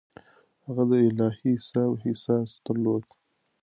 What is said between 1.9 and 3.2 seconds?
احساس درلود.